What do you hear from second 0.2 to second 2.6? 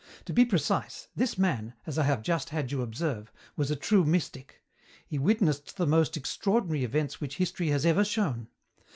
To be precise, this man, as I have just